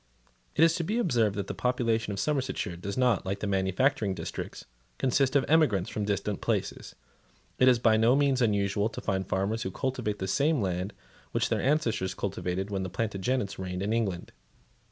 [0.55, 3.51] It is to be observed that the population of Somersetshire does not, like that of
[3.51, 4.65] the manufacturing districts,
[4.97, 6.95] consist of emigrants from distant places.
[7.59, 10.93] It is by no means unusual to find farmers who cultivate the same land
[11.33, 14.31] which their ancestors cultivated when the Plantagenets reigned in England.